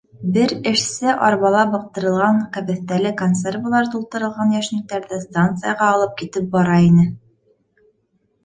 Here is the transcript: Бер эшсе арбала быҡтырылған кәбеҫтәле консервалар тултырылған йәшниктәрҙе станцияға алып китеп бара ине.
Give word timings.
Бер 0.35 0.51
эшсе 0.69 1.11
арбала 1.25 1.65
быҡтырылған 1.73 2.39
кәбеҫтәле 2.55 3.11
консервалар 3.19 3.91
тултырылған 3.97 4.57
йәшниктәрҙе 4.57 5.21
станцияға 5.27 5.91
алып 5.97 6.17
китеп 6.23 6.49
бара 6.57 6.81
ине. 6.89 7.05